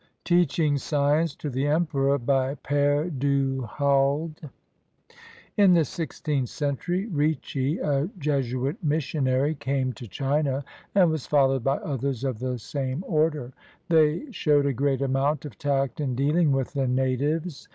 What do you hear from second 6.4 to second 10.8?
century, Ricci, a Jesuit missionary, came to China,